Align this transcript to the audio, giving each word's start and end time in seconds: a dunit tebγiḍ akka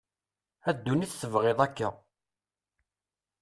a 0.67 0.71
dunit 0.83 1.17
tebγiḍ 1.21 1.59
akka 1.65 1.89